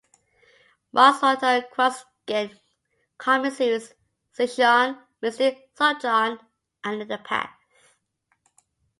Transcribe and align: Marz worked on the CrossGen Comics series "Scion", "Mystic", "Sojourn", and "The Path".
Marz 0.95 1.21
worked 1.21 1.43
on 1.43 1.61
the 1.61 1.67
CrossGen 1.77 2.59
Comics 3.19 3.57
series 3.57 3.93
"Scion", 4.31 4.97
"Mystic", 5.21 5.69
"Sojourn", 5.75 6.39
and 6.83 7.01
"The 7.07 7.19
Path". 7.19 7.51